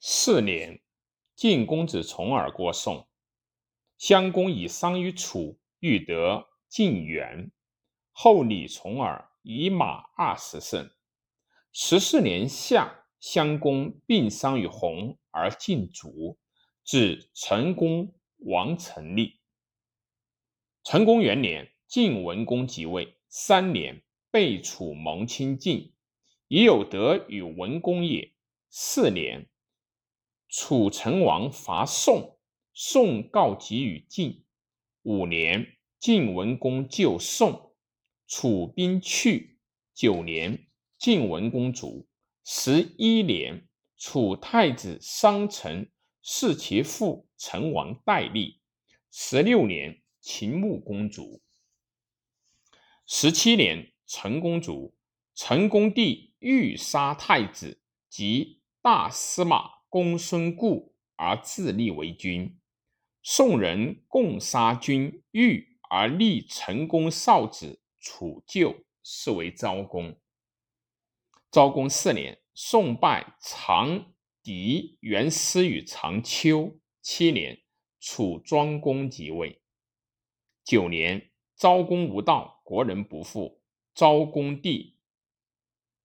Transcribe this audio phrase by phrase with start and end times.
[0.00, 0.80] 四年，
[1.34, 3.08] 晋公子重耳过宋，
[3.96, 7.50] 襄公以丧于楚，欲得晋元。
[8.12, 10.88] 后礼重耳以马二十乘。
[11.72, 16.38] 十四年夏，襄公病伤于洪而晋卒，
[16.84, 19.40] 至成公王成立。
[20.84, 25.92] 成公元年，晋文公即位，三年，被楚盟亲晋，
[26.46, 28.32] 以有德与文公也。
[28.70, 29.48] 四年。
[30.48, 32.38] 楚成王伐宋，
[32.72, 34.44] 宋告急于晋。
[35.02, 37.74] 五年，晋文公救宋，
[38.26, 39.58] 楚兵去。
[39.94, 42.08] 九年，晋文公卒。
[42.44, 45.90] 十一年，楚太子商臣
[46.22, 48.60] 弑其父成王代立。
[49.10, 51.42] 十六年，秦穆公卒。
[53.06, 54.94] 十七年，成公卒。
[55.34, 59.77] 成公帝欲杀太子及大司马。
[59.88, 62.58] 公孙固而自立为君，
[63.22, 70.18] 宋人共杀君欲而立成功少子楚旧，是为昭公。
[71.50, 76.78] 昭公四年，宋败长狄元师与长丘。
[77.00, 77.62] 七年，
[77.98, 79.62] 楚庄公即位。
[80.62, 83.62] 九年，昭公无道，国人不复。
[83.94, 84.98] 昭公帝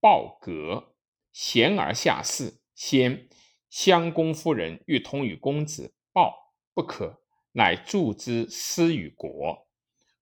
[0.00, 0.94] 暴革，
[1.32, 3.28] 贤而下士，先。
[3.74, 9.66] 襄公夫人欲通与公子豹，不可，乃助之师与国。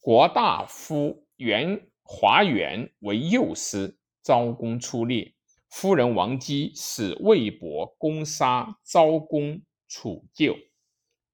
[0.00, 5.34] 国大夫元华元为右师，昭公出猎，
[5.68, 10.56] 夫人王姬使魏博攻杀昭公，楚救。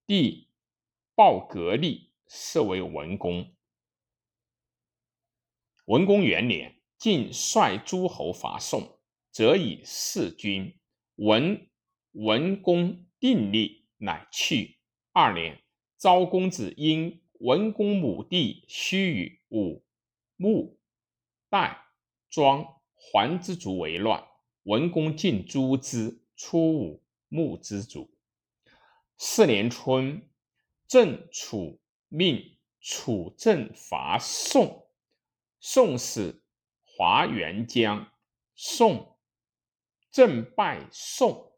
[0.04, 0.48] 帝
[1.14, 3.54] 报革立，是为文公。
[5.84, 8.98] 文公元年，晋率诸侯伐宋，
[9.30, 10.76] 则以弑君。
[11.14, 11.69] 文。
[12.12, 14.78] 文公定立，乃去。
[15.12, 15.62] 二年，
[15.96, 19.84] 昭公子因文公母弟须与武
[20.36, 20.78] 穆
[21.48, 21.84] 代
[22.28, 24.26] 庄桓之族为乱，
[24.64, 28.10] 文公尽诛之，出武穆之族。
[29.16, 30.28] 四年春，
[30.88, 34.86] 郑楚命楚郑伐宋，
[35.60, 36.42] 宋使
[36.82, 38.12] 华元将，
[38.54, 39.18] 宋
[40.10, 41.49] 郑败宋。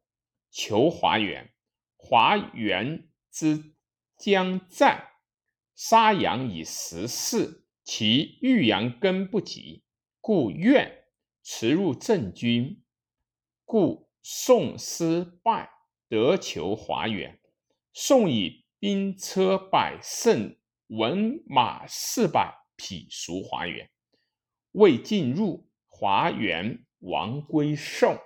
[0.52, 1.50] 求华元，
[1.96, 3.74] 华元之
[4.18, 5.08] 将战，
[5.74, 9.82] 杀阳以食事，其欲阳根不及，
[10.20, 11.06] 故愿
[11.42, 12.84] 驰入郑军，
[13.64, 15.70] 故宋失败，
[16.08, 17.40] 得求华元。
[17.94, 20.56] 宋以兵车百乘，
[20.88, 23.90] 文马四百匹赎华元，
[24.72, 28.18] 未进入，华元王归宋。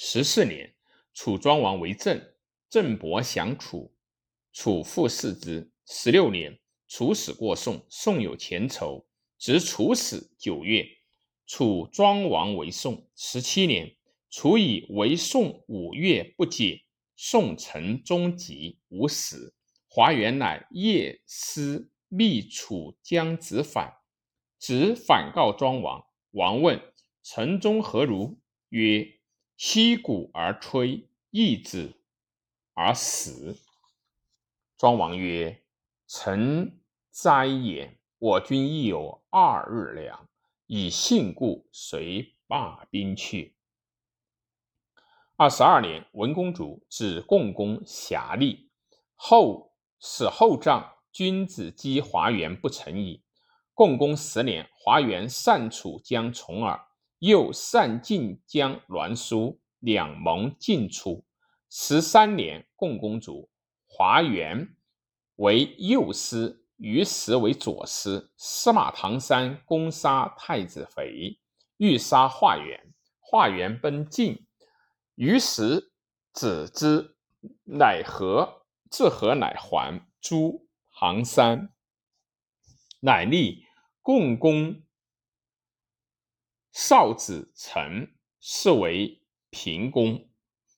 [0.00, 0.76] 十四年，
[1.12, 2.22] 楚庄王为政，
[2.70, 3.92] 郑伯降楚，
[4.52, 5.72] 楚复弑之。
[5.86, 9.04] 十六年，楚使过宋，宋有前仇，
[9.40, 10.86] 执楚使九月，
[11.48, 13.10] 楚庄王为宋。
[13.16, 13.96] 十七年，
[14.30, 16.84] 楚以为宋五月不解，
[17.16, 19.52] 宋成终疾，无死。
[19.88, 23.92] 华元乃夜思密楚将子反，
[24.60, 26.06] 子反告庄王。
[26.30, 26.80] 王问
[27.24, 28.38] ：“城中何如？”
[28.70, 29.17] 曰：
[29.58, 31.94] 息鼓而吹，易子
[32.74, 33.58] 而死。
[34.76, 35.64] 庄王曰
[36.06, 36.80] ：“臣
[37.10, 37.98] 哉也！
[38.18, 40.28] 我军亦有二日粮，
[40.66, 43.56] 以信故，遂罢兵去。”
[45.34, 48.70] 二十二年，文公主指共工侠立，
[49.16, 53.24] 后使后帐君子击华元不成矣。
[53.74, 56.87] 共工十年，华元善楚将重耳。
[57.18, 61.24] 又善晋将栾书，两盟晋楚。
[61.70, 63.50] 十三年，共公主
[63.86, 64.76] 华元
[65.36, 68.30] 为右师，于时为左师。
[68.36, 71.38] 司马唐山攻杀太子肥，
[71.76, 72.94] 欲杀华元。
[73.20, 74.46] 华元奔晋，
[75.16, 75.92] 于时
[76.32, 77.16] 子之，
[77.64, 80.06] 乃和，至和乃还。
[80.20, 81.74] 诛唐山，
[83.00, 83.64] 乃立
[84.02, 84.82] 共工。
[86.80, 88.06] 少子成，
[88.40, 89.20] 是为
[89.50, 90.28] 平公。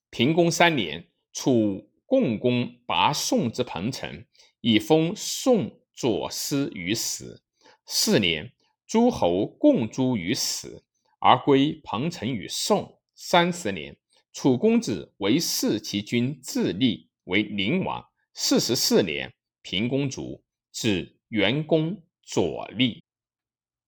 [0.09, 4.25] 平公三年，楚共公拔宋之彭城，
[4.63, 7.43] 以封宋左师于死。
[7.85, 8.51] 四年，
[8.87, 10.87] 诸侯共诛于死，
[11.19, 12.99] 而归彭城与宋。
[13.15, 13.99] 三十年，
[14.33, 18.03] 楚公子为弑其君，自立为宁王。
[18.33, 20.43] 四十四年，平公卒，
[20.73, 23.05] 子元公左立。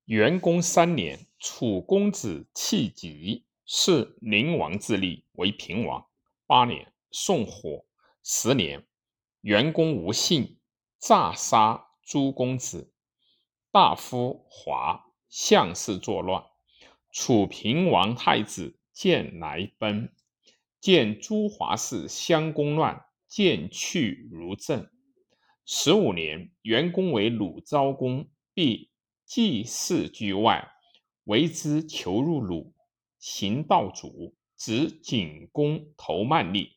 [0.04, 1.18] 元公三年。
[1.44, 6.06] 楚公子弃疾，是宁王自立为平王。
[6.46, 7.84] 八年，宋火。
[8.22, 8.86] 十年，
[9.40, 10.60] 元公无信
[11.00, 12.92] 诈杀诸公子，
[13.72, 16.44] 大夫华相氏作乱。
[17.10, 20.14] 楚平王太子见来奔，
[20.78, 24.88] 见诸华氏相攻乱，见去如阵。
[25.66, 28.92] 十五年，元公为鲁昭公，必
[29.26, 30.68] 祭祀居外，
[31.32, 32.74] 为之求入鲁，
[33.18, 36.76] 行道主，指景公投曼立。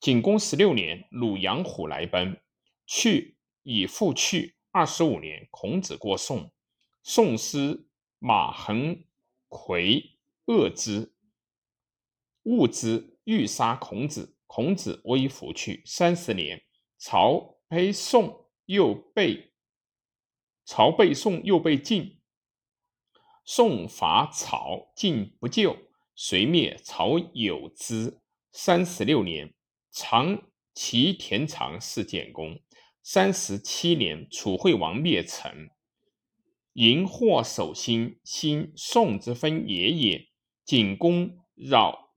[0.00, 2.40] 景公十六年，鲁阳虎来奔，
[2.86, 4.56] 去以复去。
[4.70, 6.50] 二十五年，孔子过宋，
[7.02, 7.86] 宋师
[8.18, 9.04] 马恒
[9.48, 10.16] 魁
[10.46, 11.12] 恶之，
[12.44, 14.34] 恶之，欲杀孔子。
[14.46, 15.82] 孔子微服去。
[15.84, 16.62] 三十年，
[16.96, 19.52] 曹被宋，又被
[20.64, 22.22] 曹被宋，又被晋。
[23.44, 25.76] 宋伐曹，晋不救，
[26.14, 28.20] 遂灭曹有之。
[28.50, 29.54] 三十六年。
[29.90, 32.58] 长齐田常是简公，
[33.02, 35.70] 三十七年，楚惠王灭陈，
[36.72, 40.28] 荧惑守心，心宋之分也也。
[40.64, 42.14] 景公扰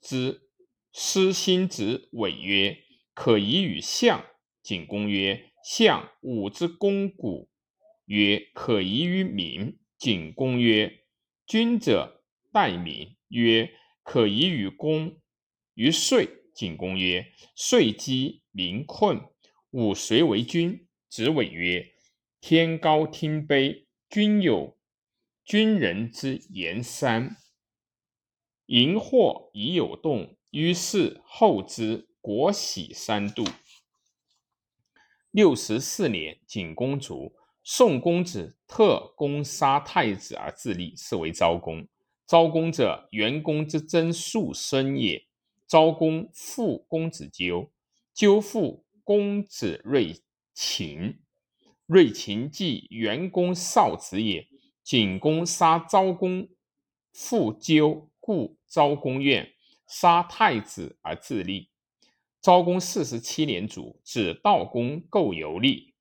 [0.00, 0.48] 之，
[0.92, 2.78] 失心之谓曰
[3.14, 4.24] ：“可疑与相。”
[4.64, 7.50] 景公曰：“相武之肱骨。”
[8.06, 11.04] 曰：“可疑于民。”景公曰
[11.46, 13.72] ：“君者待民。”曰
[14.02, 15.20] ：“可以与公，
[15.74, 19.20] 于税。”景公曰：“岁饥民困，
[19.70, 21.92] 吾谁为君？”子谓曰
[22.42, 24.76] ：“天高听卑，君有
[25.44, 27.36] 君人之言三。”
[28.66, 33.44] 荧惑已有动，于是后之，国喜三度。
[35.30, 41.86] 六十四年，景公卒，宋公子特攻杀太子而自立，是为昭公。
[42.26, 45.26] 昭公者，元公之曾庶孙也。
[45.68, 47.70] 昭公父公子纠，
[48.12, 50.16] 纠父公子瑞
[50.52, 51.20] 禽，
[51.86, 54.48] 瑞禽即元公少子也。
[54.82, 56.48] 景公杀昭公
[57.12, 59.52] 父纠，故昭公怨，
[59.86, 61.70] 杀太子而自立。
[62.40, 65.91] 昭公四十七年卒，子悼公构游立。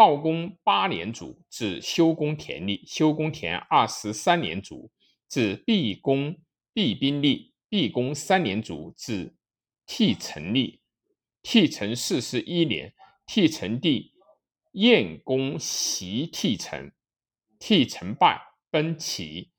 [0.00, 2.82] 道公八年卒，子修公田立。
[2.86, 4.90] 修公田二十三年卒，
[5.28, 6.40] 子毕公
[6.72, 7.52] 毕宾立。
[7.68, 9.36] 毕公三年卒，子
[9.84, 10.80] 替成立。
[11.42, 12.94] 替成四十一年，
[13.26, 14.14] 替成弟
[14.72, 16.92] 晏公袭替成，
[17.58, 19.50] 替成败，奔齐。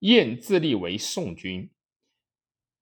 [0.00, 1.70] 晏自立为宋君。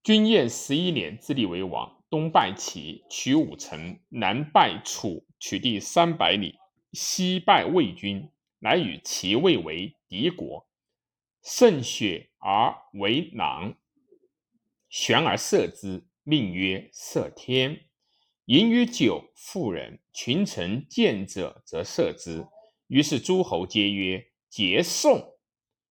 [0.02, 6.58] 君晏十一年，自立为王，东败齐，取五城，南败楚，取地三百里，
[6.92, 10.68] 西败魏军，乃与齐魏为敌国。
[11.42, 13.76] 胜血而为囊，
[14.88, 17.86] 悬而射之，命曰射天。
[18.46, 22.46] 饮于酒，妇人群臣见者，则射之。
[22.86, 25.36] 于是诸侯皆曰：“桀宋。”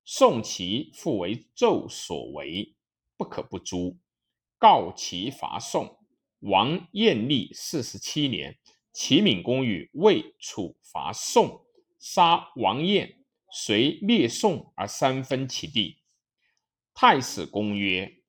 [0.04, 2.76] 宋其复为纣所为，
[3.18, 4.00] 不可不诛。
[4.58, 6.00] 告齐伐宋，
[6.40, 8.58] 王晏立四十七年，
[9.00, 11.68] 齐闵公与魏、楚伐宋，
[12.00, 13.16] 杀王晏。
[13.52, 16.00] 遂灭宋而三分其地。
[16.96, 18.24] 太史公曰：“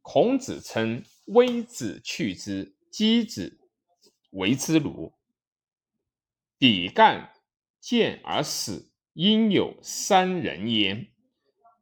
[0.00, 3.60] 孔子称微子去之，箕子
[4.30, 5.12] 为之鲁。
[6.56, 7.34] 比干
[7.78, 11.08] 见而死，应有三人焉。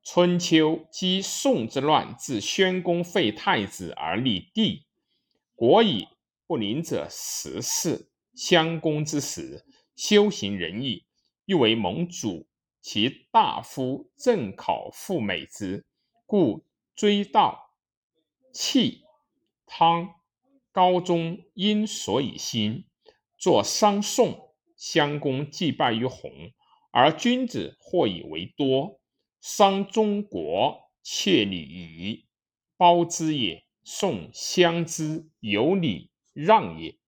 [0.03, 4.87] 春秋积宋之乱，自宣公废太子而立帝，
[5.55, 6.09] 国以
[6.49, 8.09] 不宁者十世。
[8.35, 9.65] 襄公之时，
[9.97, 11.05] 修行仁义，
[11.45, 12.47] 欲为盟主。”
[12.83, 15.87] 其大夫正考赴美之，
[16.27, 16.65] 故
[16.97, 17.57] 追悼
[18.53, 19.05] 弃
[19.67, 20.17] 汤
[20.73, 22.85] 高宗因所以兴，
[23.39, 24.53] 作商宋。
[24.77, 26.33] 襄公既败于洪，
[26.91, 29.01] 而君子或以为多。
[29.41, 32.27] 商中国窃礼仪，
[32.77, 33.65] 包之也。
[33.85, 36.99] 宋襄之有礼让也。